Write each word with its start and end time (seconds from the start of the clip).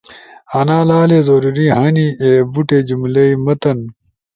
انا 0.59 0.77
لالے 0.89 1.19
ضروری 1.27 1.65
ہنی 1.77 2.07
اے 2.23 2.31
بوٹی 2.51 2.79
جملئی 2.87 3.31
متن 3.45 3.79